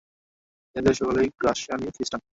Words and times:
এদের 0.75 0.93
সকলেই 0.93 1.27
গাসসানী 1.43 1.87
খ্রিষ্টান। 1.95 2.21